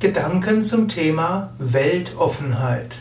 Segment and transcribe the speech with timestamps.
[0.00, 2.98] Gedanken zum Thema Weltoffenheit.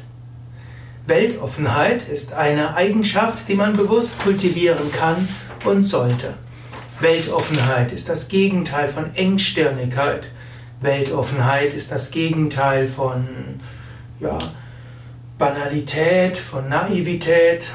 [1.05, 5.27] Weltoffenheit ist eine Eigenschaft, die man bewusst kultivieren kann
[5.63, 6.33] und sollte.
[6.99, 10.31] Weltoffenheit ist das Gegenteil von Engstirnigkeit.
[10.81, 13.27] Weltoffenheit ist das Gegenteil von
[14.19, 14.39] ja,
[15.37, 17.69] Banalität, von Naivität.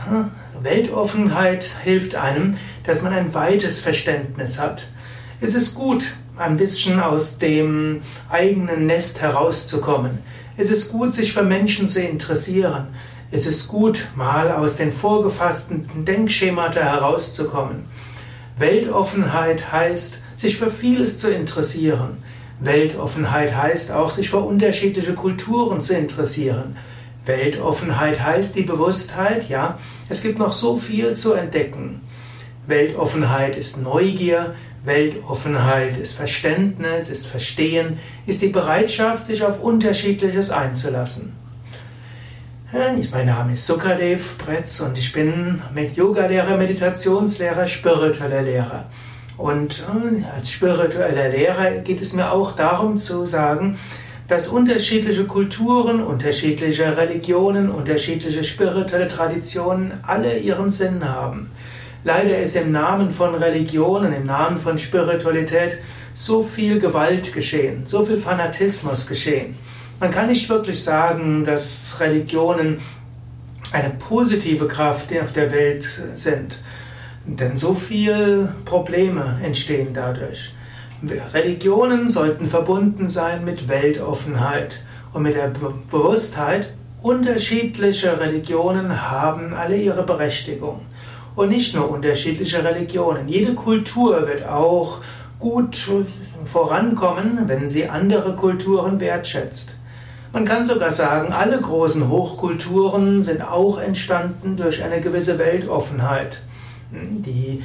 [0.61, 4.85] Weltoffenheit hilft einem, dass man ein weites Verständnis hat.
[5.41, 10.19] Es ist gut, ein bisschen aus dem eigenen Nest herauszukommen.
[10.57, 12.89] Es ist gut, sich für Menschen zu interessieren.
[13.31, 17.85] Es ist gut, mal aus den vorgefassten Denkschemata herauszukommen.
[18.59, 22.19] Weltoffenheit heißt, sich für vieles zu interessieren.
[22.61, 26.77] Weltoffenheit heißt auch, sich für unterschiedliche Kulturen zu interessieren.
[27.25, 29.79] Weltoffenheit heißt die Bewusstheit, ja,
[30.09, 32.01] es gibt noch so viel zu entdecken.
[32.67, 34.55] Weltoffenheit ist Neugier,
[34.85, 41.35] Weltoffenheit ist Verständnis, ist Verstehen, ist die Bereitschaft, sich auf Unterschiedliches einzulassen.
[42.73, 45.61] Mein Name ist Sukadev Bretz und ich bin
[45.95, 48.87] Yoga-Lehrer, Meditationslehrer, spiritueller Lehrer.
[49.37, 53.79] Und äh, als spiritueller Lehrer geht es mir auch darum zu sagen,
[54.29, 61.51] dass unterschiedliche Kulturen, unterschiedliche Religionen, unterschiedliche spirituelle Traditionen alle ihren Sinn haben.
[62.05, 65.79] Leider ist im Namen von Religionen, im Namen von Spiritualität
[66.15, 69.55] so viel Gewalt geschehen, so viel Fanatismus geschehen.
[70.01, 72.79] Man kann nicht wirklich sagen, dass Religionen
[73.71, 76.59] eine positive Kraft auf der Welt sind,
[77.25, 80.55] denn so viele Probleme entstehen dadurch.
[81.33, 85.53] Religionen sollten verbunden sein mit Weltoffenheit und mit der
[85.91, 86.69] Bewusstheit,
[87.01, 90.81] unterschiedliche Religionen haben alle ihre Berechtigung
[91.35, 93.29] und nicht nur unterschiedliche Religionen.
[93.29, 94.99] Jede Kultur wird auch
[95.39, 95.77] gut
[96.45, 99.75] vorankommen, wenn sie andere Kulturen wertschätzt.
[100.33, 106.43] Man kann sogar sagen, alle großen Hochkulturen sind auch entstanden durch eine gewisse Weltoffenheit.
[106.91, 107.63] Die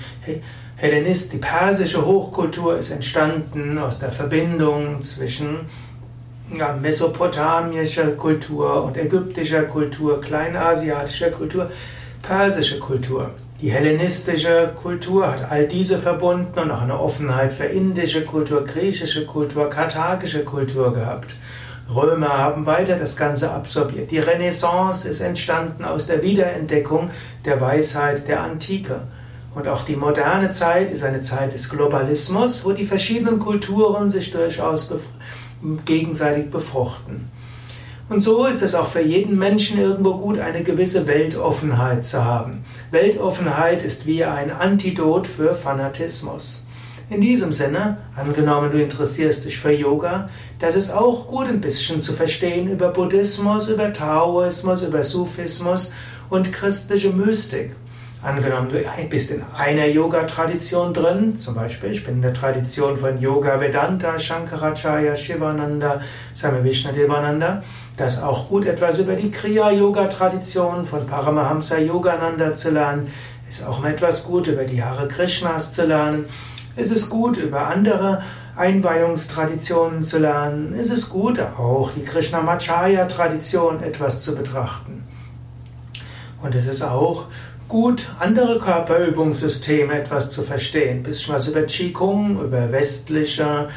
[0.76, 5.60] Hellenist, die persische Hochkultur ist entstanden aus der Verbindung zwischen
[6.58, 11.70] ja, mesopotamischer Kultur und ägyptischer Kultur, kleinasiatischer Kultur,
[12.22, 13.32] persische Kultur.
[13.60, 19.26] Die hellenistische Kultur hat all diese verbunden und auch eine Offenheit für indische Kultur, griechische
[19.26, 21.34] Kultur, karthagische Kultur gehabt.
[21.90, 24.12] Römer haben weiter das Ganze absorbiert.
[24.12, 27.10] Die Renaissance ist entstanden aus der Wiederentdeckung
[27.46, 29.02] der Weisheit der Antike.
[29.56, 34.30] Und auch die moderne Zeit ist eine Zeit des Globalismus, wo die verschiedenen Kulturen sich
[34.30, 34.94] durchaus
[35.84, 37.32] gegenseitig befruchten.
[38.10, 42.64] Und so ist es auch für jeden Menschen irgendwo gut, eine gewisse Weltoffenheit zu haben.
[42.90, 46.66] Weltoffenheit ist wie ein Antidot für Fanatismus.
[47.10, 50.30] In diesem Sinne, angenommen du interessierst dich für Yoga,
[50.60, 55.92] das ist auch gut ein bisschen zu verstehen über Buddhismus, über Taoismus, über Sufismus
[56.30, 57.76] und christliche Mystik.
[58.28, 63.18] Angenommen, du bist in einer Yoga-Tradition drin, zum Beispiel, ich bin in der Tradition von
[63.22, 66.02] Yoga Vedanta, Shankaracharya, Shivananda,
[66.36, 67.64] Swami Vishnadevananda,
[67.96, 73.10] das ist auch gut etwas über die Kriya-Yoga-Tradition von Paramahamsa Yogananda zu lernen,
[73.48, 76.26] ist auch mal etwas gut über die Hare Krishnas zu lernen,
[76.76, 78.24] es ist gut über andere
[78.58, 85.06] Einweihungstraditionen zu lernen, es ist gut auch die Krishnamacharya-Tradition etwas zu betrachten.
[86.42, 87.28] Und es ist auch
[87.68, 91.00] gut, andere Körperübungssysteme etwas zu verstehen.
[91.00, 93.70] Ein bisschen was über Qigong, über westliche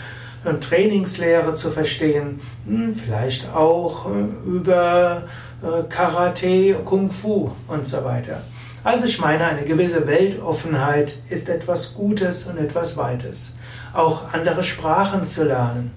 [0.45, 2.41] äh, Trainingslehre zu verstehen.
[2.67, 5.25] Hm, vielleicht auch äh, über
[5.62, 8.43] äh, Karate, Kung Fu und so weiter.
[8.83, 13.56] Also ich meine, eine gewisse Weltoffenheit ist etwas Gutes und etwas Weites.
[13.93, 15.91] Auch andere Sprachen zu lernen.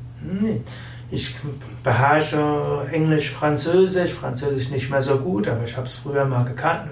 [1.14, 1.36] Ich
[1.84, 6.90] beherrsche Englisch, Französisch, Französisch nicht mehr so gut, aber ich habe es früher mal gekannt,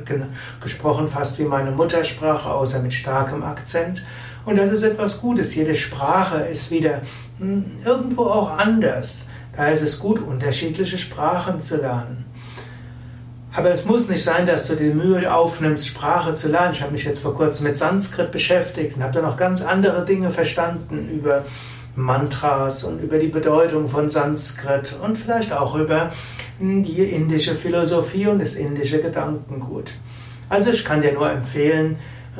[0.61, 4.05] gesprochen, fast wie meine Muttersprache, außer mit starkem Akzent.
[4.45, 5.55] Und das ist etwas Gutes.
[5.55, 7.01] Jede Sprache ist wieder
[7.39, 9.27] hm, irgendwo auch anders.
[9.55, 12.25] Da ist es gut, unterschiedliche Sprachen zu lernen.
[13.53, 16.73] Aber es muss nicht sein, dass du die Mühe aufnimmst, Sprache zu lernen.
[16.73, 20.05] Ich habe mich jetzt vor kurzem mit Sanskrit beschäftigt und habe da noch ganz andere
[20.05, 21.43] Dinge verstanden über
[21.95, 26.11] Mantras und über die Bedeutung von Sanskrit und vielleicht auch über
[26.59, 29.91] die indische Philosophie und das indische Gedankengut.
[30.49, 31.97] Also ich kann dir nur empfehlen,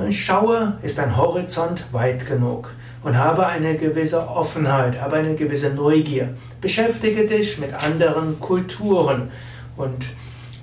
[0.09, 2.71] schaue, ist dein Horizont weit genug
[3.03, 6.35] und habe eine gewisse Offenheit, habe eine gewisse Neugier.
[6.61, 9.31] Beschäftige dich mit anderen Kulturen
[9.75, 10.05] und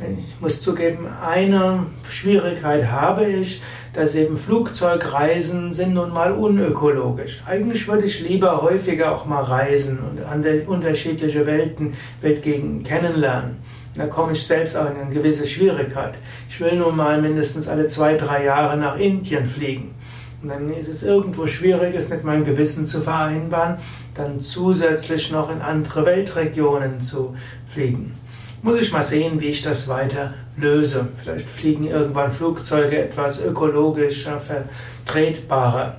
[0.00, 3.60] Ich muss zugeben, eine Schwierigkeit habe ich,
[3.92, 7.42] dass eben Flugzeugreisen sind nun mal unökologisch.
[7.44, 13.56] Eigentlich würde ich lieber häufiger auch mal reisen und unterschiedliche Welten, Weltgegenden kennenlernen.
[13.96, 16.14] Da komme ich selbst auch in eine gewisse Schwierigkeit.
[16.48, 19.96] Ich will nun mal mindestens alle zwei, drei Jahre nach Indien fliegen.
[20.40, 23.78] Und dann ist es irgendwo schwierig, es mit meinem Gewissen zu vereinbaren,
[24.14, 27.34] dann zusätzlich noch in andere Weltregionen zu
[27.66, 28.14] fliegen.
[28.62, 31.08] Muss ich mal sehen, wie ich das weiter löse.
[31.22, 35.96] Vielleicht fliegen irgendwann Flugzeuge etwas ökologischer, vertretbarer.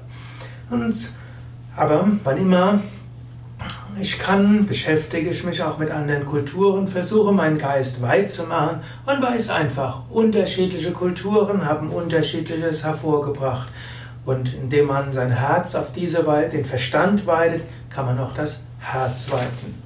[0.70, 1.14] Und,
[1.76, 2.80] aber wann immer
[4.00, 8.82] ich kann, beschäftige ich mich auch mit anderen Kulturen, versuche meinen Geist weit zu machen
[9.06, 13.70] und weiß einfach, unterschiedliche Kulturen haben unterschiedliches hervorgebracht.
[14.26, 18.64] Und indem man sein Herz auf diese Weise, den Verstand weitet, kann man auch das
[18.80, 19.82] Herz weiten.